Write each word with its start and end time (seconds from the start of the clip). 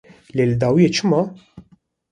Lê 0.35 0.43
li 0.49 0.55
dawiyê 0.61 0.89
çi 0.95 1.03
ma? 1.09 1.21